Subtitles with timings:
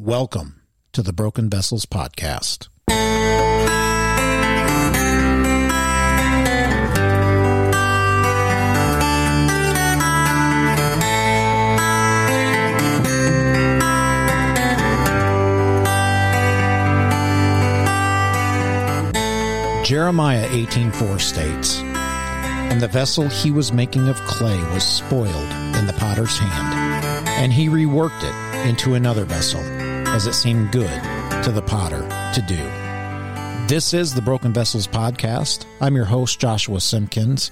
[0.00, 0.62] Welcome
[0.92, 2.68] to the Broken Vessels Podcast.
[19.84, 25.94] Jeremiah 18:4 states, "And the vessel he was making of clay was spoiled in the
[25.98, 28.34] potter's hand, and he reworked it
[28.68, 29.62] into another vessel,
[30.14, 31.02] as it seemed good
[31.44, 32.02] to the potter
[32.34, 32.58] to do."
[33.68, 35.66] This is the Broken Vessels podcast.
[35.80, 37.50] I'm your host Joshua Simpkins.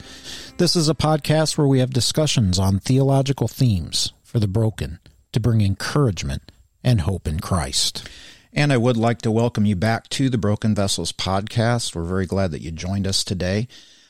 [0.56, 4.98] This is a podcast where we have discussions on theological themes for the broken
[5.32, 6.50] to bring encouragement
[6.82, 8.08] and hope in Christ.
[8.50, 11.94] And I would like to welcome you back to the Broken Vessels podcast.
[11.94, 13.68] We're very glad that you joined us today.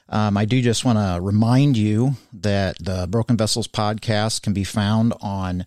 [0.09, 4.63] Um, I do just want to remind you that the Broken Vessels podcast can be
[4.63, 5.67] found on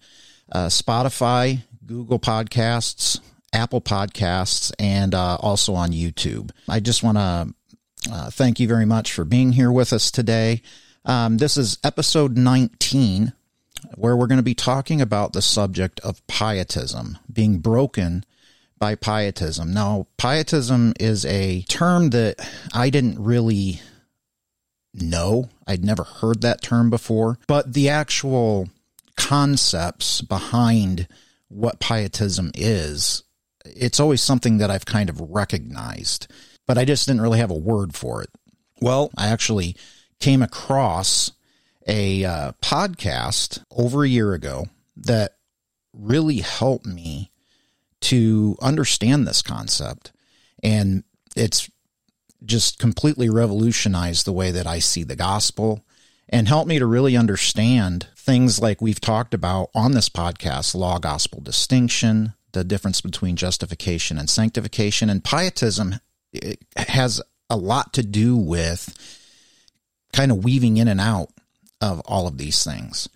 [0.50, 3.20] uh, Spotify, Google Podcasts,
[3.52, 6.52] Apple Podcasts, and uh, also on YouTube.
[6.68, 7.54] I just want to
[8.12, 10.62] uh, thank you very much for being here with us today.
[11.04, 13.34] Um, this is episode 19,
[13.96, 18.24] where we're going to be talking about the subject of pietism, being broken
[18.78, 19.74] by pietism.
[19.74, 22.36] Now, pietism is a term that
[22.72, 23.82] I didn't really
[24.94, 25.50] know.
[25.66, 28.70] I'd never heard that term before, but the actual
[29.16, 31.08] concepts behind
[31.50, 33.24] what pietism is,
[33.66, 36.28] it's always something that I've kind of recognized,
[36.66, 38.30] but I just didn't really have a word for it.
[38.82, 39.76] Well, I actually
[40.20, 41.32] came across
[41.88, 45.34] a uh, podcast over a year ago that
[45.94, 47.32] really helped me
[48.02, 50.12] to understand this concept.
[50.64, 51.04] And
[51.36, 51.70] it's
[52.46, 55.84] just completely revolutionized the way that I see the gospel
[56.30, 61.00] and helped me to really understand things like we've talked about on this podcast law
[61.00, 65.10] gospel distinction, the difference between justification and sanctification.
[65.10, 65.96] And pietism
[66.78, 68.96] has a lot to do with
[70.14, 71.30] kind of weaving in and out
[71.82, 73.10] of all of these things.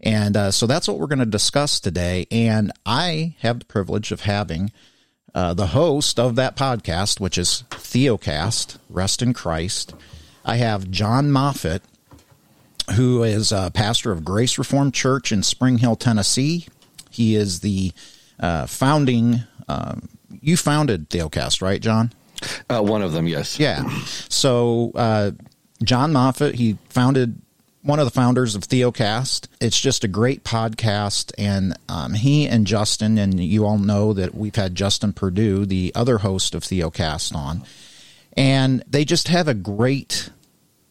[0.00, 2.26] And uh, so that's what we're going to discuss today.
[2.30, 4.72] And I have the privilege of having
[5.34, 9.94] uh, the host of that podcast, which is Theocast, Rest in Christ.
[10.44, 11.82] I have Jon Moffitt,
[12.94, 16.66] who is a pastor of Grace Reformed Church in Spring Hill, Tennessee.
[17.10, 17.92] He is the
[18.38, 20.08] uh, founding, um,
[20.40, 22.12] you founded Theocast, right, Jon?
[22.68, 23.58] Uh, one of them, yes.
[23.58, 23.88] Yeah.
[24.28, 25.32] So, uh,
[25.82, 27.40] Jon Moffitt, he founded
[27.82, 29.48] one of the founders of Theocast.
[29.60, 34.34] It's just a great podcast, and um, he and Justin, and you all know that
[34.34, 37.62] we've had Justin Perdue, the other host of Theocast, on,
[38.36, 40.30] and they just have a great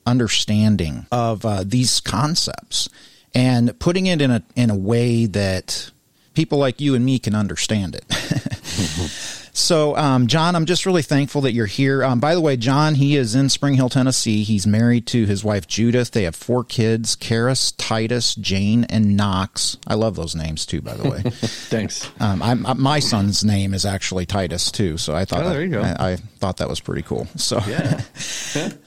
[0.09, 2.89] understanding of uh, these concepts
[3.35, 5.91] and putting it in a in a way that
[6.33, 8.05] people like you and me can understand it.
[9.59, 12.03] So, um, Jon, I'm just really thankful that you're here.
[12.03, 14.43] Um, by the way, Jon, he is in Spring Hill, Tennessee.
[14.43, 16.11] He's married to his wife Judith.
[16.11, 19.77] They have four kids: Charis, Titus, Jane, and Knox.
[19.85, 20.81] I love those names too.
[20.81, 22.09] By the way, thanks.
[22.21, 25.69] Um, I, my son's name is actually Titus too, so I thought oh, there you
[25.69, 25.81] go.
[25.81, 27.27] I, I, thought that was pretty cool.
[27.35, 28.01] So, yeah.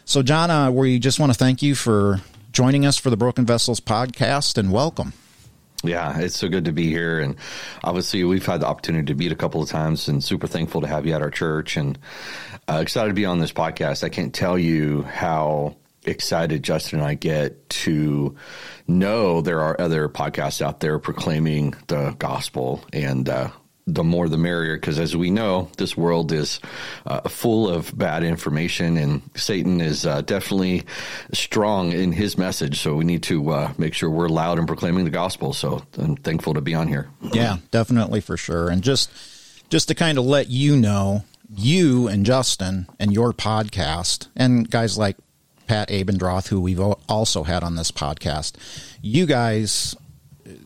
[0.06, 3.44] so Jon, uh, we just want to thank you for joining us for the Broken
[3.44, 5.12] Vessels podcast and welcome.
[5.82, 7.20] Yeah, it's so good to be here.
[7.20, 7.36] And
[7.82, 10.86] obviously, we've had the opportunity to meet a couple of times and super thankful to
[10.86, 11.98] have you at our church and
[12.68, 14.04] uh, excited to be on this podcast.
[14.04, 18.36] I can't tell you how excited Justin and I get to
[18.86, 23.50] know there are other podcasts out there proclaiming the gospel and uh,
[23.86, 26.60] the more the merrier because as we know this world is
[27.06, 30.84] uh, full of bad information and satan is uh, definitely
[31.32, 32.80] strong in his message.
[32.80, 35.52] So we need to uh, make sure we're loud in proclaiming the gospel.
[35.52, 37.08] So i'm thankful to be on here.
[37.32, 38.68] Yeah definitely for sure.
[38.68, 39.10] And just
[39.68, 44.96] just to kind of let you know you and justin and your podcast and guys
[44.96, 45.16] like
[45.66, 48.52] pat abendroth who we've also had on this podcast
[49.02, 49.94] you guys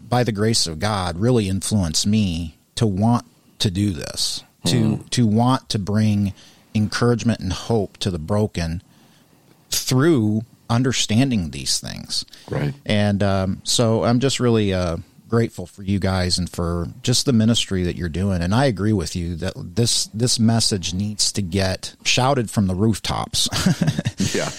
[0.08, 3.26] by the grace of god really influenced me to want
[3.58, 5.10] to do this, to mm.
[5.10, 6.32] to want to bring
[6.74, 8.82] encouragement and hope to the broken
[9.70, 12.24] through understanding these things.
[12.50, 12.74] Right.
[12.84, 17.32] And um, so I'm just really uh, grateful for you guys and for just the
[17.32, 18.42] ministry that you're doing.
[18.42, 22.74] And I agree with you that this this message needs to get shouted from the
[22.74, 23.48] rooftops.
[24.34, 24.50] yeah.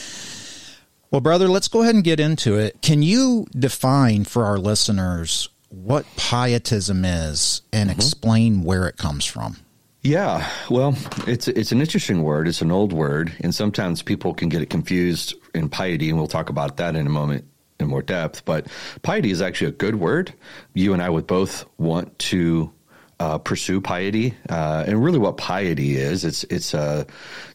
[1.09, 2.81] Well, brother, let's go ahead and get into it.
[2.81, 5.49] Can you define for our listeners
[5.83, 7.97] what pietism is and mm-hmm.
[7.99, 9.57] explain where it comes from.
[10.01, 10.95] Yeah, well,
[11.27, 12.47] it's it's an interesting word.
[12.47, 16.27] It's an old word, and sometimes people can get it confused in piety, and we'll
[16.27, 17.45] talk about that in a moment
[17.79, 18.45] in more depth.
[18.45, 18.67] But
[19.01, 20.33] piety is actually a good word.
[20.73, 22.71] You and I would both want to
[23.19, 27.03] uh, pursue piety, uh, and really what piety is, it's it's uh,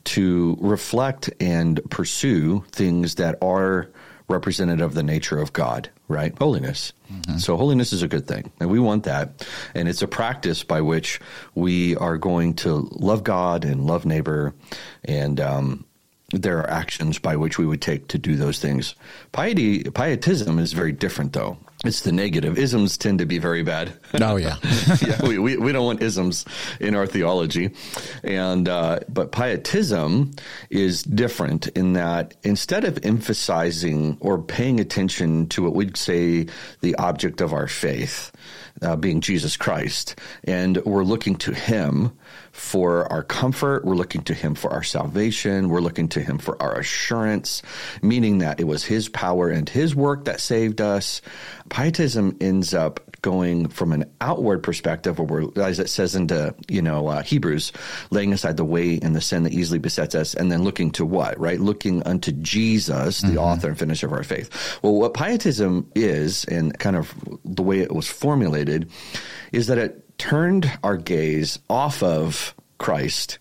[0.05, 3.89] to reflect and pursue things that are
[4.29, 6.37] representative of the nature of God, right?
[6.39, 6.93] Holiness.
[7.13, 7.39] Mm-hmm.
[7.39, 10.81] So holiness is a good thing, and we want that, and it's a practice by
[10.81, 11.21] which
[11.55, 14.55] we are going to love God and love neighbor,
[15.05, 15.85] and um,
[16.33, 18.95] there are actions by which we would take to do those things.
[19.33, 21.59] Piety, pietism is very different, though.
[21.85, 22.59] It's the negative.
[22.59, 23.93] Isms tend to be very bad.
[24.21, 24.57] Oh yeah,
[25.05, 25.21] yeah.
[25.27, 26.45] We, we, we don't want isms
[26.79, 27.71] in our theology,
[28.23, 30.33] and uh, but pietism
[30.71, 36.47] is different in that instead of emphasizing or paying attention to what we'd say
[36.83, 38.31] the object of our faith,
[38.81, 40.15] uh, being Jesus Christ,
[40.45, 42.13] and we're looking to Him
[42.53, 43.85] for our comfort.
[43.85, 45.69] We're looking to Him for our salvation.
[45.69, 47.63] We're looking to Him for our assurance,
[48.03, 51.23] meaning that it was His power and His work that saved us.
[51.73, 56.83] Pietism ends up going from an outward perspective, where we're, as it says into you
[56.83, 57.73] know uh, Hebrews,
[58.11, 61.07] laying aside the weight and the sin that easily besets us, and then looking to
[61.07, 63.39] what right, looking unto Jesus, the mm-hmm.
[63.39, 64.79] author and finisher of our faith.
[64.83, 68.91] Well, what pietism is, and kind of the way it was formulated,
[69.53, 73.39] is that it turned our gaze off of Christ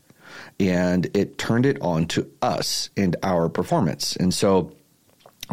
[0.58, 4.16] and it turned it on to us and our performance.
[4.16, 4.72] And so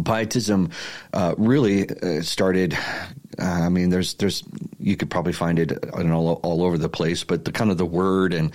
[0.04, 0.70] pietism
[1.12, 2.76] uh, really uh, started
[3.38, 4.42] uh, I mean, there's there's
[4.80, 7.86] you could probably find it all, all over the place, but the kind of the
[7.86, 8.52] word and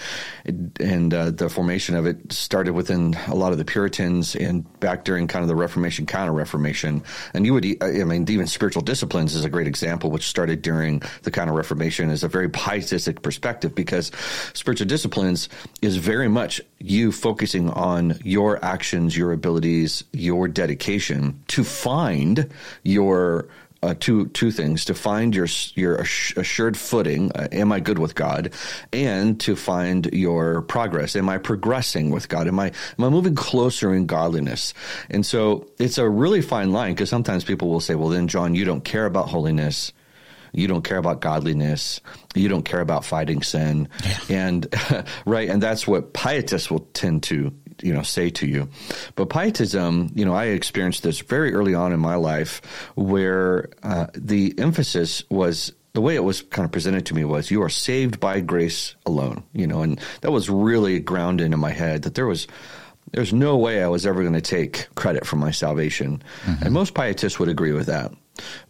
[0.80, 5.06] and uh, the formation of it started within a lot of the Puritans and back
[5.06, 7.03] during kind of the Reformation, Counter Reformation,
[7.33, 11.01] and you would I mean even spiritual disciplines is a great example, which started during
[11.24, 14.12] the Counter Reformation is a very pietistic perspective because
[14.53, 15.50] spiritual disciplines
[15.81, 22.50] is very much you focusing on your actions, your abilities, your dedication to find
[22.83, 23.47] your
[23.83, 27.31] uh, two two things: to find your your assured footing.
[27.33, 28.53] Uh, am I good with God?
[28.91, 31.15] And to find your progress.
[31.15, 32.47] Am I progressing with God?
[32.47, 34.74] Am I am I moving closer in godliness?
[35.09, 38.56] And so it's a really fine line because sometimes people will say, "Well, then, Jon,
[38.56, 39.91] you don't care about holiness."
[40.56, 42.00] you don't care about godliness
[42.35, 44.19] you don't care about fighting sin yeah.
[44.30, 44.68] and
[45.25, 47.51] right and that's what pietists will tend to
[47.83, 48.69] you know say to you.
[49.15, 52.62] But pietism, you know, I experienced this very early on in my life,
[52.95, 57.51] where uh, the emphasis was the way it was kind of presented to me was
[57.51, 61.71] you are saved by grace alone, you know, and that was really grounded in my
[61.71, 62.47] head that there was
[63.12, 66.24] there's no way I was ever going to take credit for my salvation.
[66.45, 66.63] Mm-hmm.
[66.63, 68.12] And most pietists would agree with that.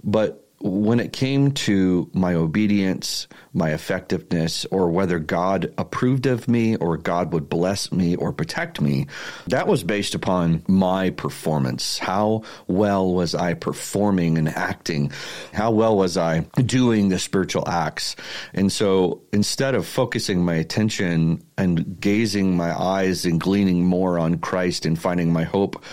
[0.03, 6.77] But when it came to my obedience, my effectiveness, or whether God approved of me
[6.77, 9.07] or God would bless me or protect me,
[9.47, 11.99] that was based upon my performance.
[11.99, 15.11] How well was I performing and acting?
[15.51, 18.15] How well was I doing the spiritual acts?
[18.53, 24.37] And so instead of focusing my attention and gazing my eyes and gleaning more on
[24.37, 25.83] Christ and finding my hope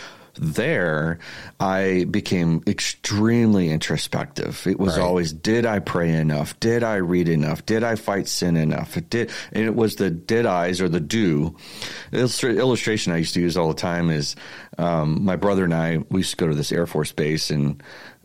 [0.40, 1.18] there,
[1.60, 4.66] I became extremely introspective.
[4.66, 5.04] It was right.
[5.04, 6.58] always, did I pray enough?
[6.60, 7.66] Did I read enough?
[7.66, 8.96] Did I fight sin enough?
[8.96, 11.56] It did, and it was the did I's or the do.
[12.10, 14.34] The illustration I used to use all the time is
[14.78, 17.82] um, my brother and I, we used to go to this Air Force base and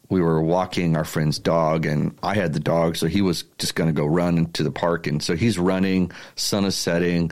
[0.09, 3.75] we were walking our friend's dog and I had the dog, so he was just
[3.75, 5.07] going to go run into the park.
[5.07, 7.31] And so he's running, sun is setting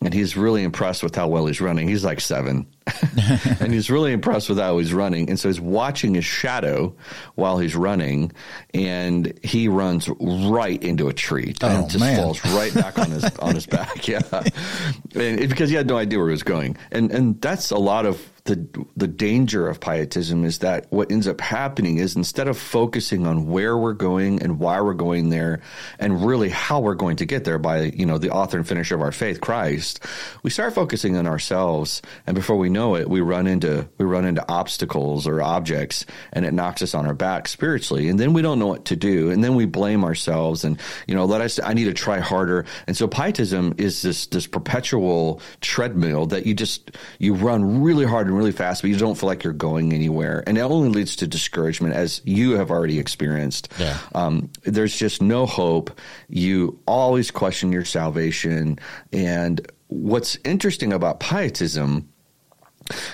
[0.00, 1.88] and he's really impressed with how well he's running.
[1.88, 2.66] He's like seven,
[3.60, 5.28] and he's really impressed with how he's running.
[5.28, 6.94] And so he's watching his shadow
[7.34, 8.32] while he's running,
[8.72, 12.16] and he runs right into a tree and oh, just man.
[12.16, 13.92] falls right back on his on his back.
[14.04, 17.70] Yeah, and it, because he had no idea where he was going, and and that's
[17.70, 22.14] a lot of the the danger of pietism is that what ends up happening is
[22.14, 25.62] instead of focusing on where we're going and why we're going there
[25.98, 28.94] and really how we're going to get there by you know the author and finisher
[28.94, 30.04] of our faith Christ
[30.42, 34.26] we start focusing on ourselves and before we know it we run into we run
[34.26, 38.42] into obstacles or objects and it knocks us on our back spiritually and then we
[38.42, 41.58] don't know what to do and then we blame ourselves and you know let us
[41.58, 46.54] I need to try harder and so pietism is this this perpetual treadmill that you
[46.54, 49.92] just you run really hard and really fast, but you don't feel like you're going
[49.92, 50.42] anywhere.
[50.46, 53.72] And it only leads to discouragement, as you have already experienced.
[53.78, 53.98] Yeah.
[54.14, 55.98] Um, there's just no hope.
[56.28, 58.78] You always question your salvation.
[59.12, 62.08] And what's interesting about pietism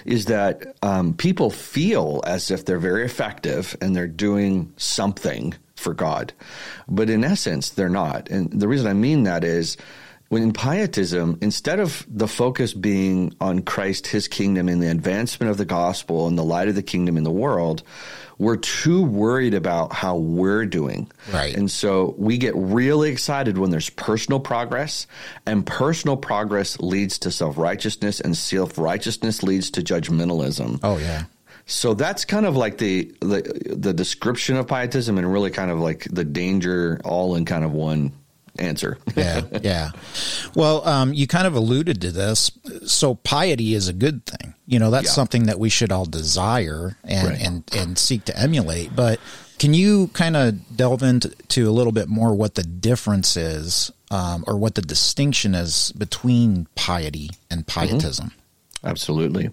[0.05, 5.95] is that um, people feel as if they're very effective and they're doing something for
[5.95, 6.33] God.
[6.89, 8.29] But in essence, they're not.
[8.31, 9.77] And the reason I mean that is
[10.29, 15.51] when in pietism, instead of the focus being on Christ, his kingdom, and the advancement
[15.51, 17.83] of the gospel and the light of the kingdom in the world,
[18.41, 21.13] we're too worried about how we're doing.
[21.31, 21.55] Right.
[21.55, 25.07] And so we get really excited when there's personal progress,
[25.45, 30.81] and personal progress leads to self righteousness, and self righteousness leads to judgmentalism.
[30.83, 31.25] Oh yeah.
[31.67, 35.79] So that's kind of like the, the the description of pietism, and really kind of
[35.79, 38.13] like the danger, all in kind of one
[38.59, 38.97] answer.
[39.17, 39.91] yeah, yeah.
[40.55, 42.51] Well, um, you kind of alluded to this.
[42.87, 44.50] So piety is a good thing.
[44.71, 45.13] You know, that's Yeah.
[45.13, 47.41] something that we should all desire and Right.
[47.43, 48.95] and and seek to emulate.
[48.95, 49.19] But
[49.59, 54.45] can you kind of delve into a little bit more what the difference is, um,
[54.47, 58.31] or what the distinction is between piety and pietism?
[58.85, 59.51] Absolutely.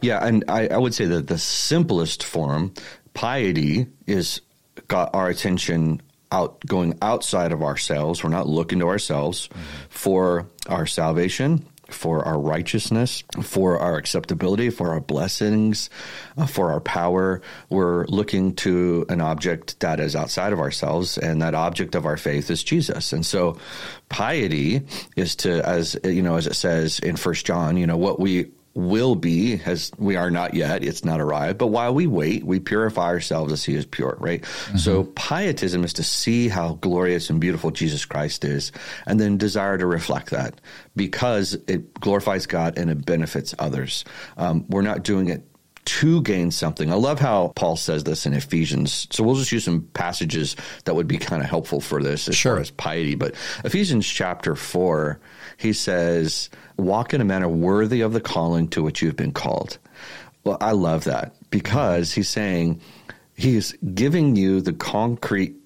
[0.00, 2.72] Yeah, and I, I would say that the simplest form,
[3.14, 4.40] piety, is
[4.88, 6.00] got our attention
[6.32, 8.22] out going outside of ourselves.
[8.24, 9.48] We're not looking to ourselves
[9.88, 15.90] for our salvation, for our righteousness, for our acceptability, for our blessings,
[16.36, 17.40] uh, for our power.
[17.70, 22.16] We're looking to an object that is outside of ourselves, and that object of our
[22.16, 23.12] faith is Jesus.
[23.12, 23.58] And so,
[24.08, 24.82] piety
[25.16, 28.50] is to, as you know, as it says in First John, you know, what we
[28.78, 32.60] will be as we are not yet it's not arrived but while we wait we
[32.60, 34.44] purify ourselves as he is pure right?
[34.76, 38.72] So pietism is to see how glorious and beautiful jesus christ is
[39.06, 40.60] and then desire to reflect that
[40.94, 44.04] because it glorifies god and it benefits others.
[44.36, 45.42] Um, we're not doing it
[45.88, 46.92] to gain something.
[46.92, 49.06] I love how Paul says this in Ephesians.
[49.10, 50.54] So we'll just use some passages
[50.84, 52.54] that would be kind of helpful for this as Sure.
[52.54, 53.14] far as piety.
[53.14, 55.18] But Ephesians chapter 4,
[55.56, 59.78] he says, Walk in a manner worthy of the calling to which you've been called.
[60.44, 62.80] Well, I love that because he's saying
[63.34, 65.56] he's giving you the concrete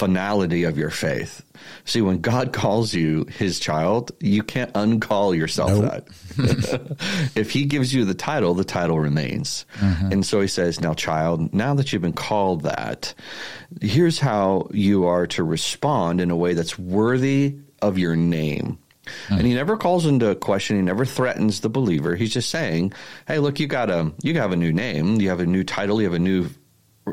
[0.00, 1.44] finality of your faith.
[1.84, 5.90] See, when God calls you his child, you can't uncall yourself Nope.
[5.90, 7.30] that.
[7.36, 9.66] if he gives you the title, the title remains.
[9.76, 10.12] Mm-hmm.
[10.12, 13.12] And so he says, Now, child, now that you've been called that,
[13.82, 18.78] here's how you are to respond in a way that's worthy of your name.
[19.28, 19.34] Hmm.
[19.34, 20.76] And he never calls into question.
[20.76, 22.14] He never threatens the believer.
[22.14, 22.92] He's just saying,
[23.26, 25.20] "Hey, look, you got a you have a new name.
[25.20, 26.00] You have a new title.
[26.00, 26.48] You have a new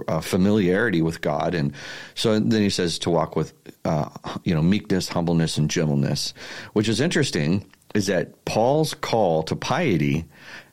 [0.08, 1.74] uh, familiarity with God, and
[2.16, 3.54] so then he says to walk with,
[3.86, 4.10] uh,
[4.44, 6.34] you know, meekness, humbleness, and gentleness.
[6.74, 10.26] Which is interesting is that Paul's call to piety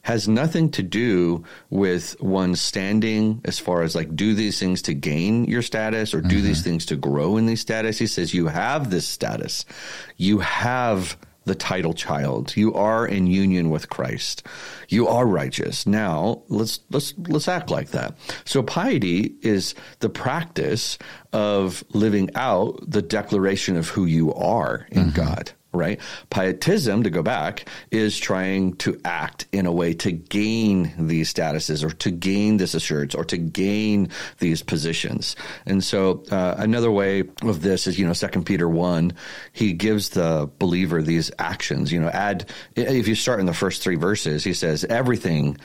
[0.03, 4.93] has nothing to do with one standing as far as like do these things to
[4.93, 7.99] gain your status or do these things to grow in these status.
[7.99, 9.65] He says you have this status,
[10.19, 12.57] you have the title child.
[12.57, 14.47] You are in union with Christ.
[14.89, 15.87] You are righteous.
[15.87, 18.17] Now let's let's let's act like that.
[18.45, 20.99] So piety is the practice
[21.33, 25.17] of living out the declaration of who you are in mm-hmm.
[25.17, 25.53] God.
[25.75, 26.01] Right?
[26.31, 31.85] Pietism, to go back, is trying to act in a way to gain these statuses
[31.85, 35.37] or to gain this assurance or to gain these positions.
[35.67, 39.13] And so uh, another way of this is, you know, Second Peter 1,
[39.53, 41.93] he gives the believer these actions.
[41.93, 45.59] You know, add, if you start in the first three verses, he says, everything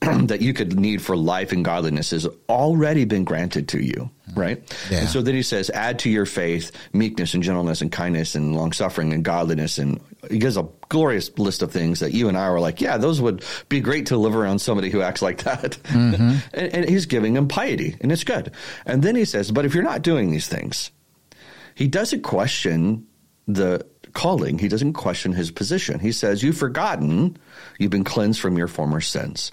[0.28, 4.62] that you could need for life and godliness has already been granted to you, right?
[4.90, 5.00] Yeah.
[5.00, 8.54] And so then he says, add to your faith meekness and gentleness and kindness and
[8.54, 9.78] long suffering and godliness.
[9.78, 10.00] And
[10.30, 13.20] he gives a glorious list of things that you and I were like, yeah, those
[13.20, 15.72] would be great to live around somebody who acts like that.
[15.84, 16.36] Mm-hmm.
[16.54, 18.52] and, and he's giving them piety, and it's good.
[18.86, 20.92] And then he says, but if you're not doing these things,
[21.74, 23.06] he doesn't question
[23.48, 23.84] the
[24.18, 24.58] calling.
[24.58, 26.00] He doesn't question his position.
[26.00, 27.36] He says, You've forgotten,
[27.78, 29.52] you've been cleansed from your former sins.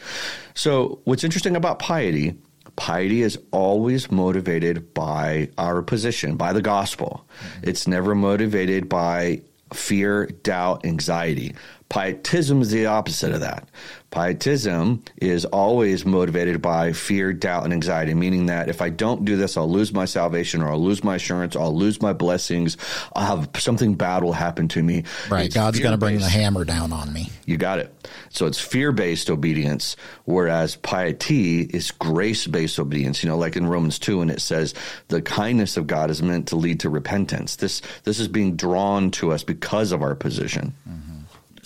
[0.56, 2.36] So, what's interesting about piety,
[2.76, 7.28] piety is always motivated by our position, by the gospel.
[7.62, 9.42] It's never motivated by
[9.72, 11.54] fear, doubt, anxiety.
[11.90, 13.70] Pietism is the opposite of that.
[14.10, 19.36] Pietism is always motivated by fear, doubt, and anxiety, meaning that if I don't do
[19.36, 22.78] this, I'll lose my salvation or I'll lose my assurance, or I'll lose my blessings,
[23.14, 25.04] I'll have something bad will happen to me.
[25.30, 25.46] Right.
[25.46, 27.30] It's God's going to bring the hammer down on me.
[27.46, 27.94] You got it.
[28.30, 33.22] So it's fear based obedience, whereas piety is grace based obedience.
[33.22, 34.74] You know, like in Romans 2, and it says
[35.10, 37.58] the kindness of God is meant to lead to repentance.
[37.58, 40.74] This, this is being drawn to us because of our position.
[40.88, 41.15] Mm-hmm.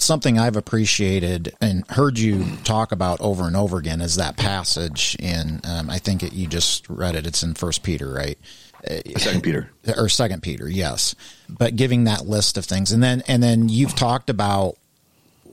[0.01, 5.15] Something I've appreciated and heard you talk about over and over again is that passage
[5.19, 7.27] in um, I think it, you just read it.
[7.27, 8.37] It's in First Peter, right?
[9.17, 9.69] Second Peter.
[9.97, 11.15] Or Second Peter, yes.
[11.49, 14.77] But giving that list of things, and then and then you've talked about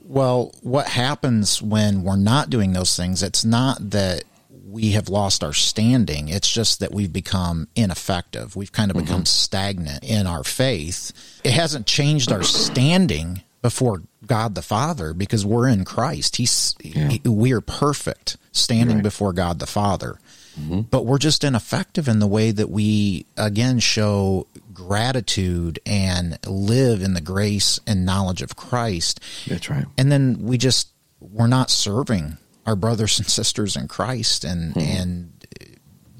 [0.07, 3.21] well, what happens when we're not doing those things?
[3.21, 4.23] It's not that
[4.69, 6.29] we have lost our standing.
[6.29, 8.55] It's just that we've become ineffective.
[8.55, 11.11] We've kind of become stagnant in our faith.
[11.43, 16.35] It hasn't changed our standing before God the Father because we're in Christ.
[16.37, 19.03] He's he, we are perfect standing Right.
[19.03, 20.19] before God the Father.
[20.59, 20.81] mm-hmm.
[20.81, 27.13] but we're just ineffective in the way that we again show gratitude and live in
[27.13, 29.19] the grace and knowledge of Christ.
[29.47, 29.85] That's right.
[29.97, 35.01] And then we just we're not serving our brothers and sisters in Christ and mm-hmm.
[35.01, 35.45] and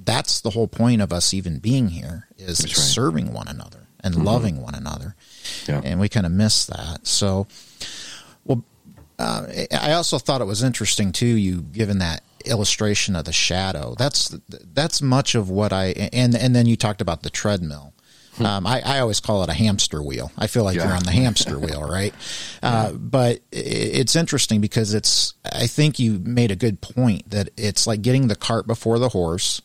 [0.04, 2.70] that's the whole point of us even being here is right.
[2.72, 4.24] serving one another and mm-hmm.
[4.24, 5.16] loving one another.
[5.68, 5.82] Yeah.
[5.84, 7.08] And we kind of miss that.
[7.08, 7.48] So
[8.46, 8.64] well
[9.20, 13.96] uh, I also thought it was interesting too you given that illustration of the shadow.
[13.98, 17.94] That's that's much of what I and and then you talked about the treadmill.
[18.38, 18.46] Hmm.
[18.46, 20.32] Um, I, I, always call it a hamster wheel.
[20.38, 20.86] I feel like yeah.
[20.86, 22.14] you're on the hamster wheel, right?
[22.62, 25.34] Uh, but it's interesting because it's.
[25.44, 29.10] I think you made a good point that it's like getting the cart before the
[29.10, 29.64] horse.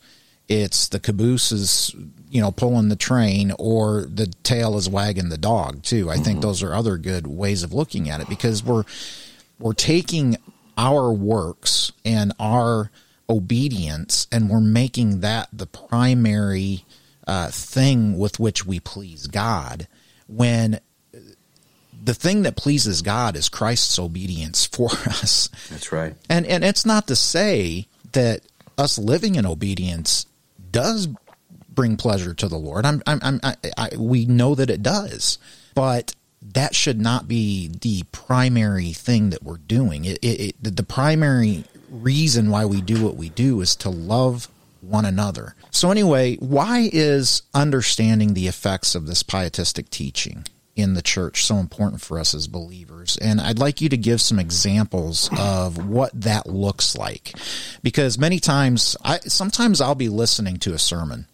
[0.48, 1.94] It's the caboose is
[2.32, 6.10] you know pulling the train, or the tail is wagging the dog too.
[6.10, 6.24] I mm-hmm.
[6.24, 8.84] think those are other good ways of looking at it because we're
[9.58, 10.38] we're taking
[10.78, 12.90] our works and our
[13.28, 16.86] obedience, and we're making that the primary
[17.26, 19.86] uh, thing with which we please God.
[20.26, 20.80] When
[22.04, 25.50] the thing that pleases God is Christ's obedience for us.
[25.68, 26.14] That's right.
[26.30, 28.40] And and it's not to say that
[28.78, 30.24] us living in obedience
[30.70, 31.08] does
[31.74, 32.86] bring pleasure to the Lord.
[32.86, 35.38] I'm, I'm, I'm I, I, we know that it does,
[35.74, 40.04] but that should not be the primary thing that we're doing.
[40.04, 44.48] It, it, it, the primary reason why we do what we do is to love
[44.80, 45.54] one another.
[45.70, 51.56] So, anyway, why is understanding the effects of this pietistic teaching in the church so
[51.56, 53.16] important for us as believers?
[53.18, 57.34] And I'd like you to give some examples of what that looks like.
[57.82, 61.26] Because many times, I sometimes I'll be listening to a sermon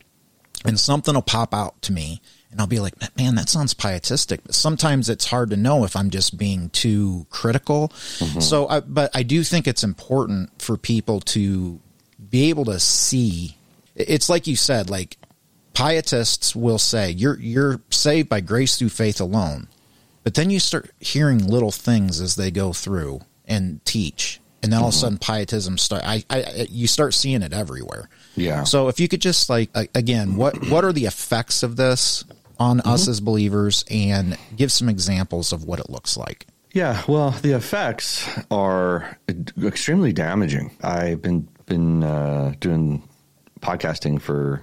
[0.68, 2.20] and something will pop out to me
[2.50, 4.42] and I'll be like, man, that sounds pietistic.
[4.44, 7.88] But sometimes it's hard to know if I'm just being too critical.
[8.18, 8.40] Mm-hmm.
[8.40, 11.78] So, I, but I do think it's important for people to
[12.30, 13.56] be able to see.
[13.94, 15.18] It's like you said, like
[15.74, 19.68] pietists will say, you're you're saved by grace through faith alone.
[20.24, 24.80] But then you start hearing little things as they go through and teach, and then
[24.80, 25.00] all of a mm-hmm.
[25.00, 26.02] sudden pietism start.
[26.04, 28.08] I, I you start seeing it everywhere.
[28.36, 28.64] Yeah.
[28.64, 32.24] So if you could just like again, what what are the effects of this
[32.58, 32.88] on mm-hmm.
[32.88, 36.46] us as believers, and give some examples of what it looks like?
[36.72, 39.18] Yeah, well, the effects are
[39.62, 40.76] extremely damaging.
[40.82, 43.02] I've been been uh, doing
[43.60, 44.62] podcasting for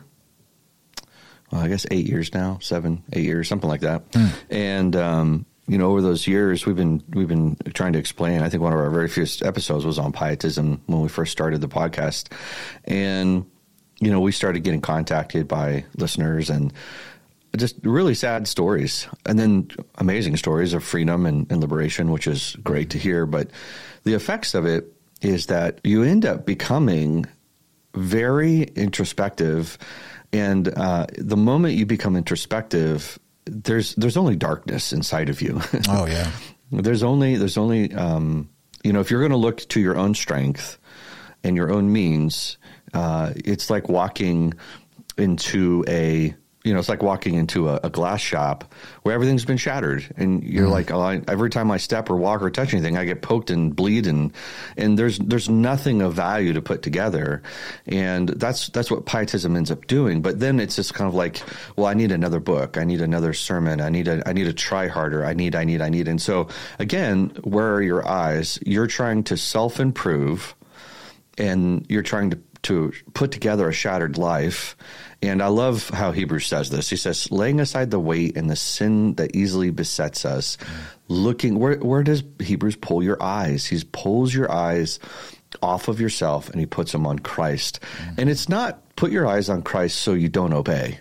[1.51, 4.10] well, I guess eight years now, seven, eight years, something like that.
[4.12, 4.34] Mm.
[4.49, 8.41] And um, you know, over those years, we've been we've been trying to explain.
[8.41, 11.62] I think one of our very first episodes was on pietism when we first started
[11.62, 12.32] the podcast,
[12.84, 13.45] and
[13.99, 16.71] you know, we started getting contacted by listeners and
[17.56, 22.56] just really sad stories, and then amazing stories of freedom and, and liberation, which is
[22.63, 23.25] great to hear.
[23.25, 23.49] But
[24.04, 27.25] the effects of it is that you end up becoming
[27.95, 29.80] very introspective,
[30.32, 35.62] and uh, the moment you become introspective, there's there's only darkness inside of you.
[35.89, 36.31] oh yeah.
[36.71, 38.49] there's only there's only um,
[38.84, 40.77] you know if you're going to look to your own strength
[41.43, 42.58] and your own means,
[42.93, 44.53] uh, it's like walking
[45.17, 48.73] into a you know, it's like walking into a, a, glass shop
[49.04, 50.71] where everything's been shattered, and you're mm.
[50.71, 53.51] like, oh, I, every time I step or walk or touch anything, I get poked
[53.51, 54.34] and bleed, and
[54.75, 57.43] and there's there's nothing of value to put together,
[57.86, 60.23] and that's that's what pietism ends up doing.
[60.23, 61.39] But then it's just kind of like,
[61.75, 64.54] well, I need another book, I need another sermon, I need a I need to
[64.54, 66.47] try harder, I need I need I need, and so
[66.80, 68.58] again, where are your eyes?
[68.65, 70.56] You're trying to self improve,
[71.38, 74.75] and you're trying to to put together a shattered life
[75.27, 76.89] and I love how Hebrews says this.
[76.89, 80.57] He says, laying aside the weight and the sin that easily besets us,
[81.07, 83.65] looking, where, where does Hebrews pull your eyes?
[83.65, 84.99] He pulls your eyes
[85.61, 87.79] off of yourself and he puts them on Christ.
[87.97, 88.19] Mm.
[88.19, 90.99] And it's not put your eyes on Christ so you don't obey.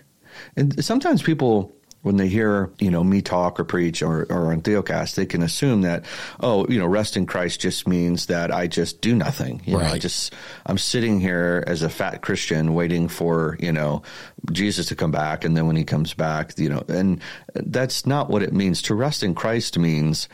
[0.55, 1.75] And sometimes people
[2.05, 5.41] when they hear, you know, me talk or preach or, or on Theocast, they can
[5.41, 6.05] assume that,
[6.39, 9.59] oh, you know, rest in Christ just means that I just do nothing.
[9.65, 9.87] You right.
[9.87, 10.31] know, I just,
[10.67, 14.03] I'm sitting here as a fat Christian waiting for, you know,
[14.51, 15.43] Jesus to come back.
[15.43, 17.19] And then when he comes back, you know, and
[17.55, 18.83] that's not what it means.
[18.83, 20.29] To rest in Christ means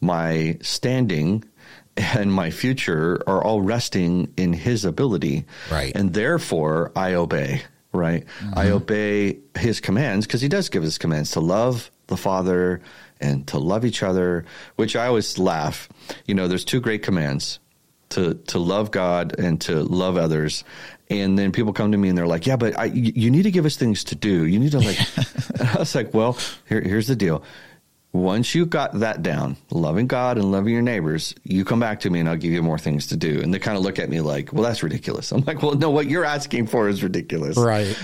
[0.00, 1.44] my standing
[1.96, 5.44] and my future are all resting in his ability.
[5.70, 5.92] Right.
[5.94, 8.24] And therefore I obey right?
[8.24, 8.58] Mm-hmm.
[8.58, 12.80] I obey his commands because he does give us commands to love the Father
[13.20, 14.44] and to love each other,
[14.76, 15.88] which I always laugh.
[16.26, 17.58] You know, there's two great commands
[18.10, 20.64] to to love God and to love others.
[21.10, 23.50] And then people come to me and they're like, "Yeah, but I, you need to
[23.50, 24.46] give us things to do.
[24.46, 24.98] You need to like."
[25.74, 27.44] I was like, "Well, here, here's the deal.
[28.12, 32.10] Once you got that down, loving God and loving your neighbors, you come back to
[32.10, 33.40] me and I'll give you more things to do.
[33.40, 35.32] And they kind of look at me like, well, that's ridiculous.
[35.32, 37.56] I'm like, well, no, what you're asking for is ridiculous.
[37.56, 37.98] Right.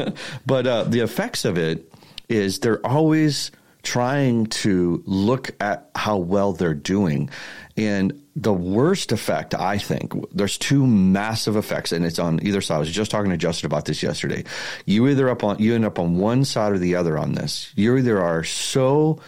[0.46, 1.90] but uh, the effects of it
[2.28, 3.50] is they're always
[3.82, 7.30] trying to look at how well they're doing.
[7.76, 12.76] And the worst effect, I think, there's two massive effects, and it's on either side.
[12.76, 14.44] I was just talking to Justin about this yesterday.
[14.86, 17.72] You either up on you end up on one side or the other on this.
[17.76, 19.20] You either are so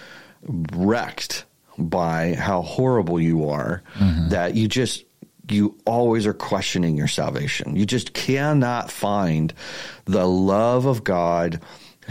[0.73, 1.45] wrecked
[1.79, 4.29] by how horrible you are mm-hmm.
[4.31, 5.05] that you just
[5.49, 7.77] you always are questioning your salvation.
[7.77, 9.53] You just cannot find
[10.05, 11.61] the love of God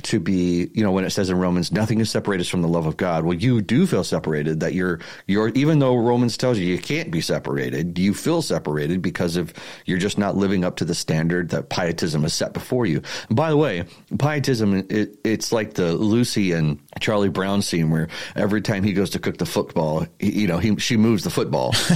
[0.03, 2.67] to be, you know, when it says in Romans, nothing is separated us from the
[2.67, 3.23] love of God.
[3.23, 7.11] Well, you do feel separated that you're, you're, even though Romans tells you you can't
[7.11, 9.53] be separated, you feel separated because of
[9.85, 13.01] you're just not living up to the standard that pietism has set before you.
[13.29, 13.85] And by the way,
[14.19, 19.11] pietism, it, it's like the Lucy and Charlie Brown scene where every time he goes
[19.11, 21.71] to cook the football, he, you know, he, she moves the football.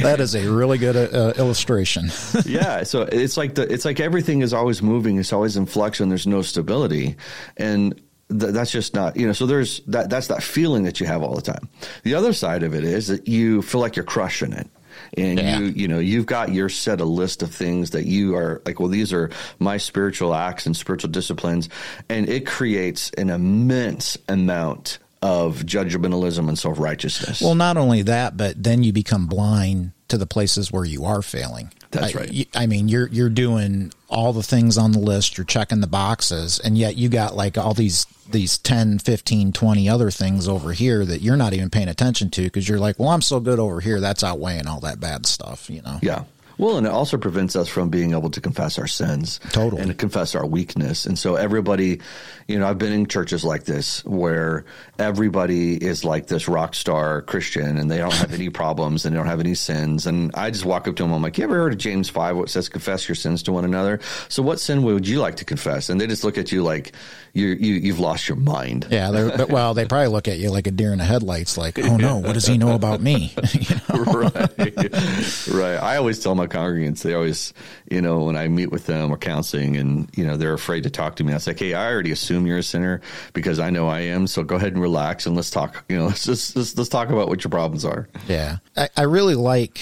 [0.00, 2.10] that is a really good uh, illustration.
[2.46, 2.82] yeah.
[2.84, 5.18] So it's like the, it's like everything is always moving.
[5.18, 7.07] It's always in flux and there's no stability
[7.56, 7.94] and
[8.28, 11.22] th- that's just not you know so there's that that's that feeling that you have
[11.22, 11.68] all the time.
[12.02, 14.68] The other side of it is that you feel like you're crushing it.
[15.16, 15.58] And yeah.
[15.58, 18.80] you you know you've got your set a list of things that you are like
[18.80, 21.68] well these are my spiritual acts and spiritual disciplines.
[22.08, 27.40] And it creates an immense amount of judgmentalism and self-righteousness.
[27.40, 31.22] Well not only that but then you become blind to the places where you are
[31.22, 32.48] failing that's right.
[32.54, 35.86] I, I, mean, you're you're doing all the things on the list, you're checking the
[35.86, 40.72] boxes, and yet you got like all these these 10, 15, 20 other things over
[40.72, 43.58] here that you're not even paying attention to because you're like, well, I'm so good
[43.58, 45.98] over here, that's outweighing all that bad stuff, you know.
[46.02, 46.24] Yeah.
[46.58, 49.40] Well, and it also prevents us from being able to confess our sins.
[49.52, 49.82] Totally.
[49.82, 51.06] And confess our weakness.
[51.06, 52.00] And so everybody,
[52.48, 54.64] you know, I've been in churches like this where
[54.98, 59.18] everybody is like this rock star Christian and they don't have any problems and they
[59.18, 60.06] don't have any sins.
[60.06, 62.36] And I just walk up to them, I'm like, you ever heard of James 5,
[62.36, 64.00] what says confess your sins to one another?
[64.28, 65.88] So what sin would you like to confess?
[65.88, 66.92] And they just look at you like,
[67.38, 68.86] you you you've lost your mind.
[68.90, 71.96] Yeah, well, they probably look at you like a deer in the headlights, like, oh
[71.96, 73.32] no, what does he know about me?
[73.52, 74.04] you know?
[74.18, 75.76] Right, right.
[75.76, 77.52] I always tell my congregants, they always,
[77.90, 80.90] you know, when I meet with them or counseling, and you know, they're afraid to
[80.90, 81.32] talk to me.
[81.32, 83.00] I say, hey, I already assume you're a sinner
[83.32, 84.26] because I know I am.
[84.26, 85.84] So go ahead and relax and let's talk.
[85.88, 88.08] You know, let's just let's, let's talk about what your problems are.
[88.26, 89.80] Yeah, I, I really like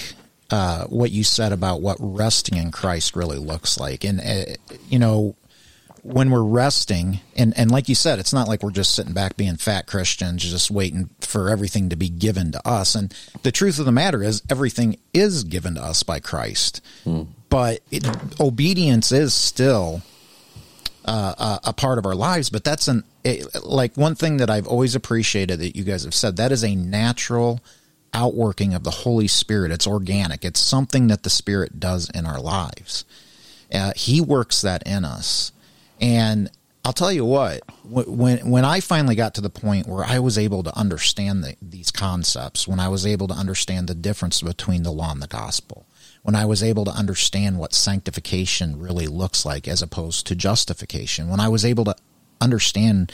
[0.51, 4.05] uh, what you said about what resting in Christ really looks like.
[4.05, 4.55] And, uh,
[4.89, 5.35] you know,
[6.07, 9.37] when we're resting, and, and like you said, it's not like we're just sitting back
[9.37, 12.95] being fat Christians, just waiting for everything to be given to us.
[12.95, 16.81] And the truth of the matter is, everything is given to us by Christ.
[17.05, 17.25] Hmm.
[17.49, 18.07] But it,
[18.41, 20.03] obedience is still
[21.05, 22.51] uh, a, a, part of our lives.
[22.51, 26.15] But that's an it, like one thing that I've always appreciated that you guys have
[26.15, 26.37] said.
[26.37, 27.61] That is a natural
[28.13, 29.73] outworking of the Holy Spirit.
[29.73, 30.45] It's organic.
[30.45, 33.05] It's something that the Spirit does in our lives.
[33.73, 35.53] Uh, he works that in us.
[36.01, 36.51] And
[36.85, 40.39] I'll tell you what, when when I finally got to the point where I was
[40.39, 44.85] able to understand the, these concepts, when I was able to understand the difference between
[44.85, 45.87] the law and the gospel,
[46.23, 51.29] when I was able to understand what sanctification really looks like as opposed to justification,
[51.29, 51.97] when I was able to
[52.41, 53.11] understand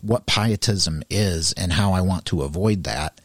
[0.00, 3.20] what pietism is and how I want to avoid that,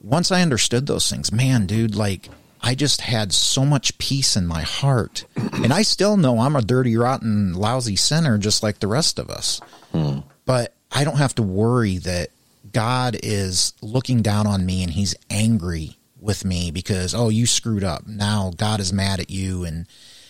[0.00, 2.28] once I understood those things, man, dude, like
[2.62, 5.24] I just had so much peace in my heart.
[5.36, 9.30] And I still know I'm a dirty, rotten, lousy sinner just like the rest of
[9.30, 9.60] us.
[9.92, 10.20] Hmm.
[10.44, 12.30] But I don't have to worry that
[12.72, 17.84] God is looking down on me and he's angry with me because, oh, you screwed
[17.84, 18.06] up.
[18.06, 19.64] Now God is mad at you.
[19.64, 19.86] And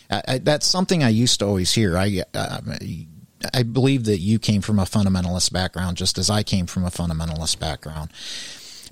[0.09, 1.97] I, I, that's something I used to always hear.
[1.97, 2.61] I, uh,
[3.53, 6.90] I believe that you came from a fundamentalist background just as I came from a
[6.90, 8.11] fundamentalist background.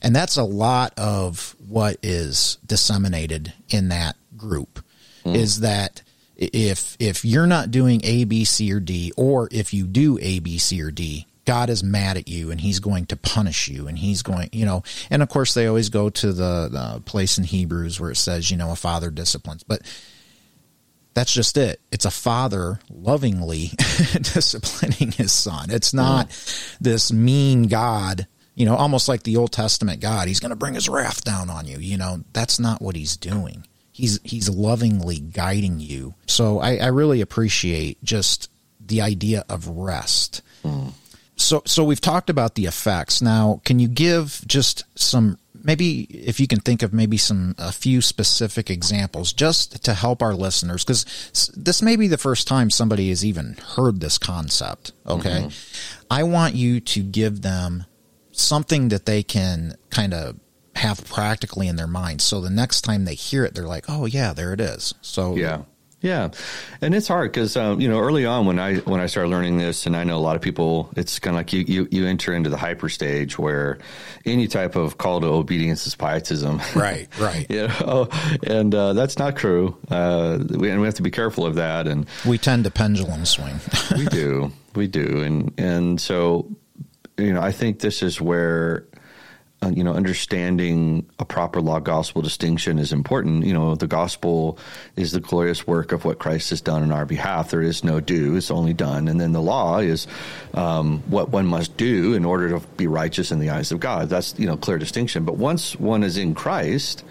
[0.02, 4.80] And that's a lot of what is disseminated in that group
[5.24, 5.34] mm.
[5.34, 6.02] is that
[6.36, 10.38] if if you're not doing A, B, C, or D, or if you do A,
[10.38, 13.88] B, C, or D, God is mad at you and he's going to punish you
[13.88, 17.38] and he's going, you know, and of course they always go to the, the place
[17.38, 19.80] in Hebrews where it says, you know, a father disciplines, but
[21.14, 21.80] that's just it.
[21.90, 23.68] It's a father lovingly
[24.12, 25.70] disciplining his son.
[25.70, 26.78] It's not mm.
[26.80, 28.28] this mean God
[28.58, 30.26] you know, almost like the Old Testament God.
[30.26, 31.78] He's going to bring his wrath down on you.
[31.78, 33.64] You know, that's not what he's doing.
[33.92, 36.14] He's he's lovingly guiding you.
[36.26, 38.50] So I, I really appreciate just
[38.84, 40.42] the idea of rest.
[40.64, 40.92] Mm.
[41.36, 43.22] So so we've talked about the effects.
[43.22, 47.70] Now, can you give just some maybe if you can think of maybe some a
[47.70, 52.70] few specific examples just to help our listeners because this may be the first time
[52.70, 56.06] somebody has even heard this concept okay mm-hmm.
[56.10, 57.84] i want you to give them
[58.40, 60.38] something that they can kind of
[60.76, 62.20] have practically in their mind.
[62.20, 65.36] So the next time they hear it, they're like, "Oh yeah, there it is." So
[65.36, 65.62] yeah.
[66.00, 66.30] Yeah,
[66.80, 69.58] and it's hard because um, you know early on when I when I started learning
[69.58, 72.06] this, and I know a lot of people, it's kind of like you, you you
[72.06, 73.78] enter into the hyper stage where
[74.24, 76.60] any type of call to obedience is pietism.
[76.76, 77.46] Right, right.
[77.50, 78.08] you know,
[78.44, 79.76] and uh, that's not true.
[79.90, 81.88] Uh, we, and we have to be careful of that.
[81.88, 83.58] And we tend to pendulum swing.
[83.96, 86.46] we do, we do, and and so
[87.18, 88.86] you know I think this is where
[89.60, 93.44] uh, you know, understanding a proper law gospel distinction is important.
[93.44, 94.56] You know, the gospel
[94.94, 97.50] is the glorious work of what Christ has done in our behalf.
[97.50, 99.08] There is no do; it's only done.
[99.08, 100.06] And then the law is
[100.54, 104.08] um, what one must do in order to be righteous in the eyes of God.
[104.08, 105.24] That's you know clear distinction.
[105.24, 107.02] But once one is in Christ,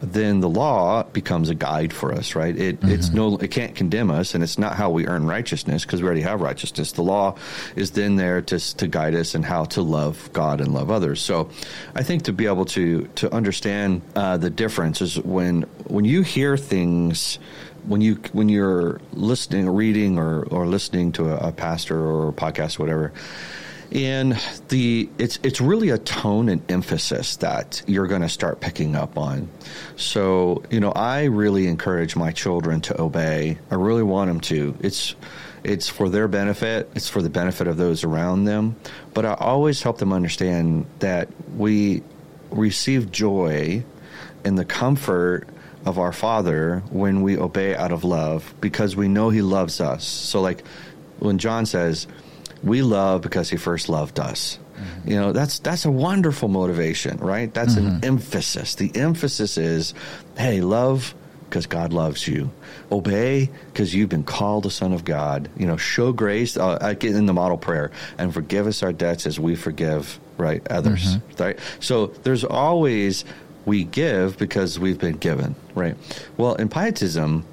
[0.00, 2.56] then the law becomes a guide for us, right?
[2.56, 2.90] It mm-hmm.
[2.90, 6.06] it's no it can't condemn us, and it's not how we earn righteousness because we
[6.06, 6.92] already have righteousness.
[6.92, 7.36] The law
[7.76, 11.20] is then there to to guide us in how to love God and love others.
[11.20, 11.50] So,
[11.94, 16.22] I think to be able to to understand uh, the difference is when when you
[16.22, 17.38] hear things
[17.86, 22.28] when you when you're listening, or reading, or or listening to a, a pastor or
[22.28, 23.12] a podcast, or whatever
[23.92, 28.94] and the it's it's really a tone and emphasis that you're going to start picking
[28.94, 29.48] up on.
[29.96, 33.58] So you know, I really encourage my children to obey.
[33.70, 34.76] I really want them to.
[34.80, 35.14] It's
[35.64, 36.90] it's for their benefit.
[36.94, 38.76] It's for the benefit of those around them.
[39.14, 42.02] But I always help them understand that we
[42.50, 43.84] receive joy
[44.44, 45.48] in the comfort
[45.84, 50.04] of our Father when we obey out of love because we know He loves us.
[50.06, 50.64] So, like
[51.18, 52.06] when John says
[52.62, 54.58] we love because he first loved us.
[54.76, 55.10] Mm-hmm.
[55.10, 57.52] You know, that's that's a wonderful motivation, right?
[57.52, 57.96] That's mm-hmm.
[57.96, 58.74] an emphasis.
[58.76, 59.94] The emphasis is,
[60.36, 61.14] hey, love
[61.48, 62.50] because God loves you.
[62.92, 65.48] Obey because you've been called a son of God.
[65.56, 66.56] You know, show grace.
[66.56, 70.66] Uh, get in the model prayer and forgive us our debts as we forgive right
[70.70, 71.16] others.
[71.16, 71.42] Mm-hmm.
[71.42, 71.58] Right.
[71.80, 73.24] So there's always
[73.64, 75.54] we give because we've been given.
[75.74, 75.96] Right.
[76.36, 77.46] Well, in pietism,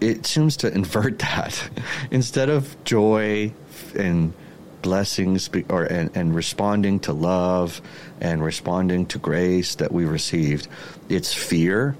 [0.00, 1.70] it seems to invert that.
[2.10, 3.52] Instead of joy
[3.96, 4.32] and
[4.82, 7.80] blessings or and, and responding to love
[8.20, 10.68] and responding to grace that we received.
[11.08, 11.96] It's fear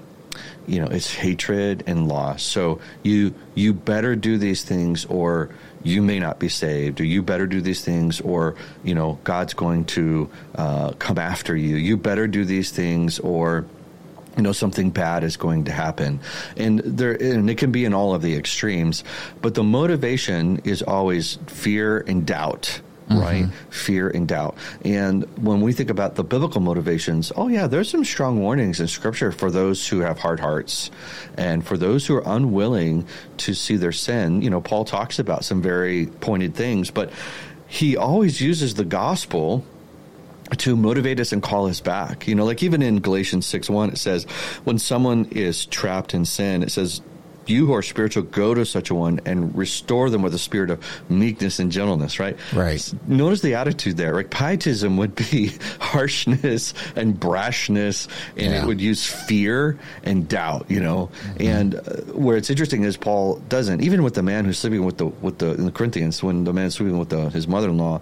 [0.67, 2.43] you know it's hatred and loss.
[2.43, 5.49] So you you better do these things or
[5.83, 9.53] you may not be saved or you better do these things or you know god's
[9.53, 11.75] going to uh, come after you.
[11.75, 13.65] You better do these things or
[14.35, 16.19] you know something bad is going to happen
[16.57, 19.03] and there and it can be in all of the extremes
[19.41, 23.19] but the motivation is always fear and doubt Mm-hmm.
[23.19, 23.45] right?
[23.69, 24.55] Fear and doubt.
[24.85, 28.87] And when we think about the biblical motivations, oh, yeah, there's some strong warnings in
[28.87, 30.89] Scripture for those who have hard hearts
[31.37, 33.05] and for those who are unwilling
[33.39, 34.41] to see their sin.
[34.41, 37.11] You know, Paul talks about some very pointed things, but
[37.67, 39.65] he always uses the gospel
[40.57, 42.27] to motivate us and call us back.
[42.27, 44.25] You know, like even in Galatians 6 1, it says,
[44.63, 47.01] when someone is trapped in sin, it says,
[47.49, 50.69] you who are spiritual go to such a one and restore them with a spirit
[50.69, 52.37] of meekness and gentleness, right?
[52.53, 52.93] Right.
[53.07, 54.13] Notice the attitude there.
[54.13, 58.63] Like pietism would be harshness and brashness, and yeah.
[58.63, 61.09] it would use fear and doubt, you know.
[61.13, 61.41] Mm-hmm.
[61.41, 61.79] And uh,
[62.13, 65.39] where it's interesting is Paul doesn't, even with the man who's sleeping with the with
[65.39, 68.01] the in the Corinthians, when the man sleeping with the, his mother in law,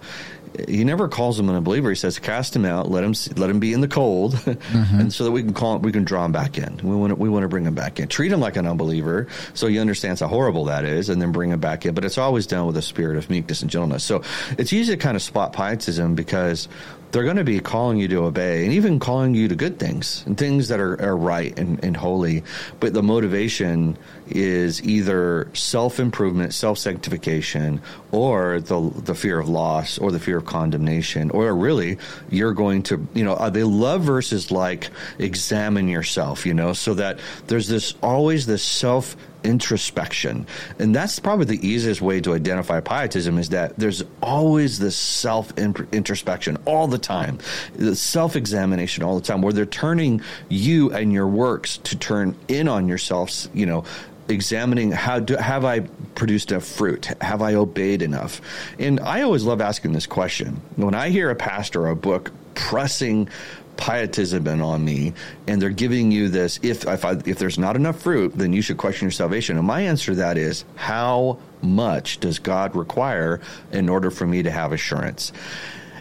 [0.68, 1.88] he never calls him an unbeliever.
[1.90, 2.90] He says, "Cast him out.
[2.90, 5.00] Let him let him be in the cold, mm-hmm.
[5.00, 6.80] and so that we can call we can draw him back in.
[6.82, 8.08] We want to, we want to bring him back in.
[8.08, 11.50] Treat him like an unbeliever, so he understands how horrible that is, and then bring
[11.50, 11.94] him back in.
[11.94, 14.04] But it's always done with a spirit of meekness and gentleness.
[14.04, 14.22] So
[14.58, 16.68] it's easy to kind of spot pietism because
[17.12, 20.24] they're going to be calling you to obey and even calling you to good things
[20.26, 22.42] and things that are, are right and, and holy.
[22.80, 23.98] But the motivation
[24.28, 30.38] is either self improvement, self sanctification, or the the fear of loss, or the fear
[30.38, 31.98] of condemnation, or really
[32.30, 36.94] you're going to you know uh, they love verses like examine yourself, you know, so
[36.94, 40.46] that there's this always this self introspection.
[40.78, 45.56] And that's probably the easiest way to identify pietism is that there's always this self
[45.58, 47.38] introspection all the time,
[47.74, 52.36] the self examination all the time, where they're turning you and your works to turn
[52.48, 53.84] in on yourselves, you know,
[54.28, 55.80] examining how do, have I
[56.14, 57.06] produced a fruit?
[57.20, 58.40] Have I obeyed enough?
[58.78, 60.60] And I always love asking this question.
[60.76, 63.28] When I hear a pastor or a book pressing
[63.76, 65.12] pietism on me
[65.46, 68.62] and they're giving you this if if, I, if there's not enough fruit then you
[68.62, 69.56] should question your salvation.
[69.58, 73.40] And my answer to that is how much does god require
[73.72, 75.32] in order for me to have assurance?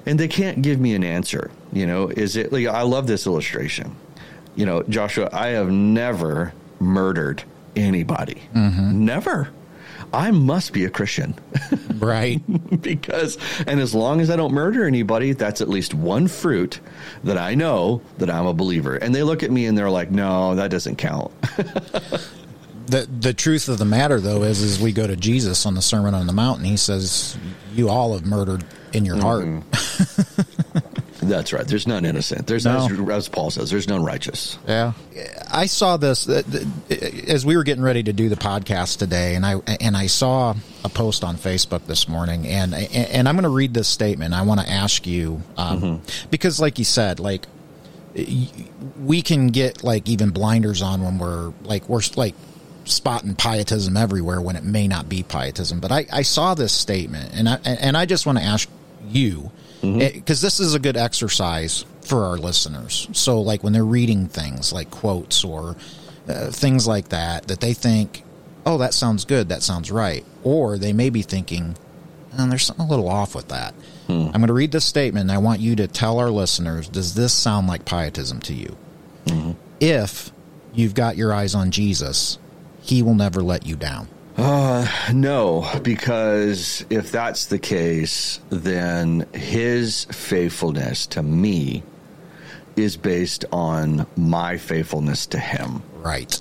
[0.05, 2.07] And they can't give me an answer you know?
[2.10, 3.95] Is it like i love this illustration.
[4.55, 7.43] You know joshua i have never murdered
[7.75, 8.41] anybody.
[8.53, 9.05] Mm-hmm.
[9.05, 9.49] never
[10.13, 11.36] I must be a Christian.
[11.95, 12.41] right.
[12.82, 16.80] because, and as long as I don't murder anybody, that's at least one fruit
[17.24, 18.95] that I know that I'm a believer.
[18.95, 21.32] And they look at me and they're like, no, that doesn't count.
[22.88, 25.82] the the truth of the matter though is is we go to Jesus on the
[25.82, 27.38] Sermon on the Mount and he says
[27.74, 29.60] you all have murdered in your mm-hmm.
[29.60, 30.47] heart.
[31.21, 31.67] That's right.
[31.67, 32.47] There's none innocent.
[32.47, 32.86] There's no.
[32.86, 34.57] as, as Paul says, there's none righteous.
[34.67, 34.93] Yeah.
[35.51, 36.41] I saw this uh,
[37.27, 40.55] as we were getting ready to do the podcast today and I and I saw
[40.84, 44.34] a post on Facebook this morning and and I'm going to read this statement.
[44.34, 46.27] I want to ask you um, mm-hmm.
[46.29, 47.45] because like you said like
[48.99, 52.36] we can get like even blinders on when we're like we're like
[52.86, 55.79] spotting pietism everywhere when it may not be pietism.
[55.79, 58.69] But I, I saw this statement, and I and I just want to ask
[59.07, 60.01] you because mm-hmm.
[60.01, 63.07] Eh, this is a good exercise for our listeners.
[63.13, 65.75] So, like when they're reading things like quotes or
[66.27, 68.23] uh, things like that, that they think,
[68.65, 69.49] "Oh, that sounds good.
[69.49, 71.75] That sounds right," or they may be thinking,
[72.37, 73.73] oh, "There's something a little off with that."
[74.07, 74.27] Hmm.
[74.27, 77.15] I'm going to read this statement, and I want you to tell our listeners: Does
[77.15, 78.77] this sound like pietism to you?
[79.25, 79.51] Mm-hmm.
[79.79, 80.31] If
[80.73, 82.37] you've got your eyes on Jesus,
[82.81, 84.07] he will never let you down?
[84.41, 91.84] Uh, no, because if that's the case, then his faithfulness to me
[92.75, 95.84] is based on my faithfulness to him.
[95.97, 96.39] Right.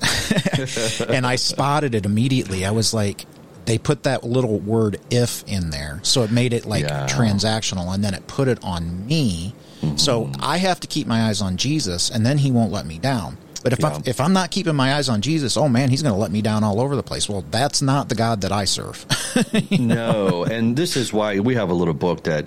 [1.08, 2.64] and I spotted it immediately.
[2.64, 3.26] I was like,
[3.66, 6.00] they put that little word if in there.
[6.02, 7.06] So it made it like yeah.
[7.06, 9.54] transactional and then it put it on me.
[9.82, 9.96] Mm-hmm.
[9.96, 12.98] So I have to keep my eyes on Jesus and then he won't let me
[12.98, 13.36] down.
[13.62, 13.88] But if yeah.
[13.88, 16.30] I, if I'm not keeping my eyes on Jesus, oh man, he's going to let
[16.30, 17.28] me down all over the place.
[17.28, 19.04] Well, that's not the God that I serve.
[19.70, 22.46] no, and this is why we have a little book that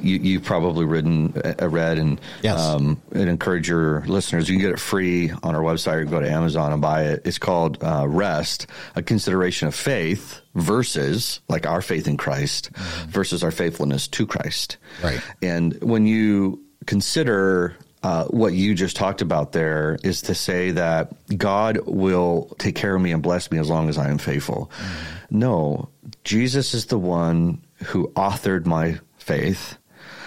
[0.00, 2.58] you, have probably written, uh, read, and yes.
[2.60, 4.48] um, and encourage your listeners.
[4.48, 7.22] You can get it free on our website or go to Amazon and buy it.
[7.24, 13.10] It's called uh, Rest: A Consideration of Faith versus like our faith in Christ mm-hmm.
[13.10, 14.76] versus our faithfulness to Christ.
[15.02, 15.20] Right.
[15.42, 21.10] And when you consider uh, what you just talked about there is to say that
[21.38, 24.70] God will take care of me and bless me as long as I am faithful.
[24.76, 25.38] Mm-hmm.
[25.38, 25.88] No,
[26.22, 29.78] Jesus is the one who authored my faith.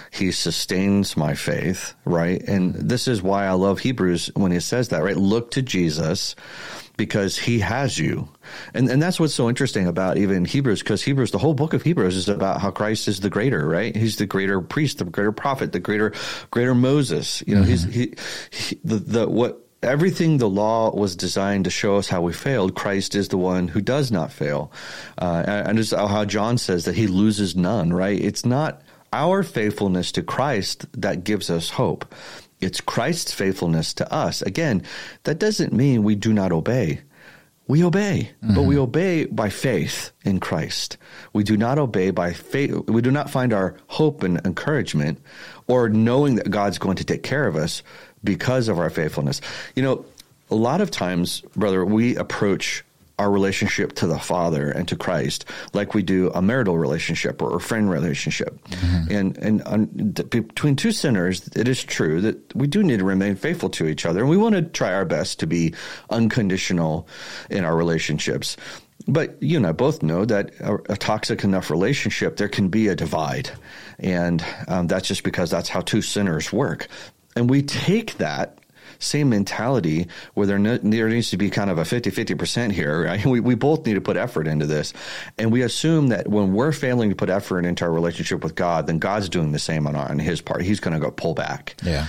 [0.10, 2.42] He sustains my faith, right?
[2.42, 5.16] And this is why I love Hebrews when he says that, right?
[5.16, 6.36] Look to Jesus
[6.98, 8.28] because he has you.
[8.74, 11.84] And and that's what's so interesting about even Hebrews, because Hebrews, the whole book of
[11.84, 13.96] Hebrews is about how Christ is the greater, right?
[13.96, 16.14] He's the greater priest, the greater prophet, the greater
[16.52, 17.44] greater Moses.
[17.46, 17.70] You know, mm-hmm.
[17.70, 18.14] he's he,
[18.52, 22.76] he the the what everything the law was designed to show us how we failed,
[22.76, 24.72] Christ is the one who does not fail.
[25.18, 28.20] Uh, and it's how John says that he loses none, right?
[28.20, 28.82] It's not
[29.14, 32.14] our faithfulness to Christ that gives us hope.
[32.60, 34.42] It's Christ's faithfulness to us.
[34.42, 34.84] Again,
[35.24, 37.02] that doesn't mean we do not obey.
[37.68, 38.56] We obey, mm-hmm.
[38.56, 38.84] but we mm-hmm.
[38.84, 40.98] obey by faith in Christ.
[41.34, 42.74] We do not obey by faith.
[42.88, 45.22] We do not find our hope and encouragement
[45.68, 47.84] or knowing that God's going to take care of us
[48.24, 49.42] because of our faithfulness.
[49.76, 50.06] You know,
[50.50, 52.86] a lot of times, brother, we approach
[53.20, 57.56] our relationship to the Father and to Christ, like we do a marital relationship or
[57.56, 58.62] a friend relationship.
[58.68, 59.12] Mm-hmm.
[59.12, 63.70] And and between two sinners, it is true that we do need to remain faithful
[63.72, 65.74] to each other, and we want to try our best to be
[66.10, 67.08] unconditional
[67.50, 68.58] in our relationships.
[69.08, 72.88] But you and I both know that a, a toxic enough relationship, there can be
[72.88, 73.50] a divide,
[74.00, 76.88] and um, that's just because that's how two sinners work.
[77.36, 78.57] And we take that
[79.00, 83.06] same mentality where there, there needs to be kind of a 50 50% here.
[83.06, 83.26] Right?
[83.28, 84.94] We, we both need to put effort into this.
[85.38, 88.88] And we assume that when we're failing to put effort into our relationship with God,
[88.88, 90.62] then God's doing the same on, our, on his part.
[90.62, 91.76] He's going to go pull back.
[91.84, 92.08] Yeah.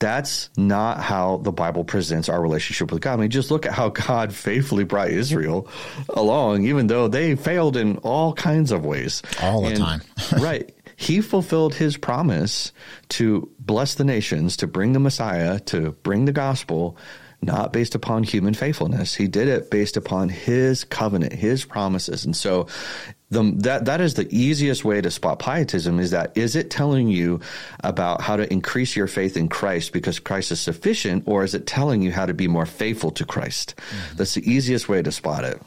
[0.00, 3.14] That's not how the Bible presents our relationship with God.
[3.14, 5.68] I mean, just look at how God faithfully brought Israel
[6.10, 9.22] along, even though they failed in all kinds of ways.
[9.42, 10.02] All the and, time.
[10.40, 12.72] right he fulfilled his promise
[13.10, 16.96] to bless the nations, to bring the Messiah, to bring the gospel,
[17.40, 19.14] not based upon human faithfulness.
[19.14, 22.24] He did it based upon his covenant, his promises.
[22.24, 22.66] And so
[23.30, 27.06] the, that that is the easiest way to spot pietism is that is it telling
[27.06, 27.38] you
[27.84, 31.64] about how to increase your faith in Christ because Christ is sufficient or is it
[31.64, 33.76] telling you how to be more faithful to Christ?
[33.76, 34.16] Mm-hmm.
[34.16, 35.62] That's the easiest way to spot it.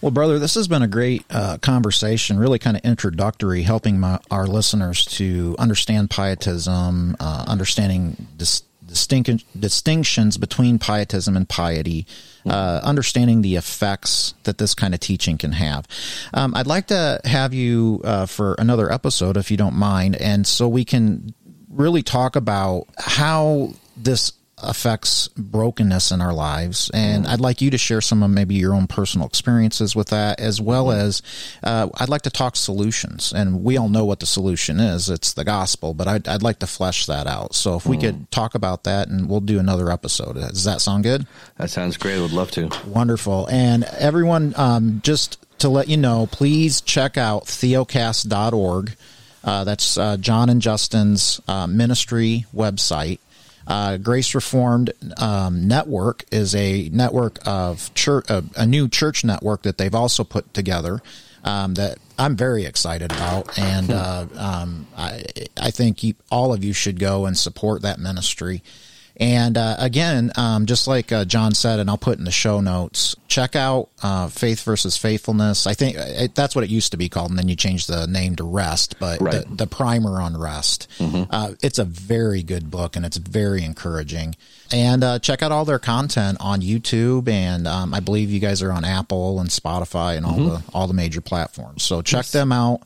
[0.00, 4.18] Well, brother, this has been a great uh, conversation, really kind of introductory, helping my,
[4.30, 12.06] our listeners to understand pietism, uh, understanding dis- distinct, distinctions between pietism and piety,
[12.46, 15.86] uh, understanding the effects that this kind of teaching can have.
[16.32, 20.46] Um, I'd like to have you uh, for another episode, if you don't mind, and
[20.46, 21.34] so we can
[21.70, 26.90] really talk about how this affects brokenness in our lives.
[26.94, 30.40] And I'd like you to share some of maybe your own personal experiences with that,
[30.40, 31.22] as well as
[31.62, 33.32] uh, I'd like to talk solutions.
[33.32, 36.60] And we all know what the solution is it's the gospel, but I'd, I'd like
[36.60, 37.54] to flesh that out.
[37.54, 40.34] So if we could talk about that, and we'll do another episode.
[40.34, 41.26] Does that sound good?
[41.58, 42.18] That sounds great.
[42.18, 42.70] I would love to.
[42.86, 43.48] Wonderful.
[43.50, 48.96] And everyone, um, just to let you know, please check out theocast.org.
[49.42, 53.18] Uh, that's uh, Jon and Justin's uh, ministry website.
[53.66, 59.62] Uh, Grace Reformed um, Network is a network of church, uh, a new church network
[59.62, 61.00] that they've also put together
[61.44, 65.24] um, that I'm very excited about, and uh, um, I,
[65.56, 66.00] I think
[66.30, 68.62] all of you should go and support that ministry.
[69.16, 72.60] And uh, again, um, just like uh, Jon said, and I'll put in the show
[72.60, 75.68] notes, check out uh, Faith versus Faithfulness.
[75.68, 78.06] I think it, that's what it used to be called, and then you changed the
[78.08, 79.48] name to Rest, but Right.
[79.48, 80.88] the, the primer on Rest.
[81.00, 84.34] Uh, it's a very good book, and it's very encouraging.
[84.72, 88.62] And uh, check out all their content on YouTube, and um, I believe you guys
[88.62, 91.84] are on Apple and Spotify and all the all the major platforms.
[91.84, 92.80] So check them out;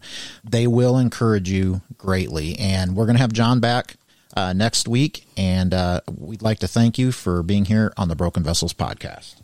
[0.45, 2.59] they will encourage you greatly.
[2.59, 3.95] And we're gonna have Jon back
[4.39, 8.14] uh, next week, and uh, we'd like to thank you for being here on the
[8.14, 9.34] Broken Vessels podcast.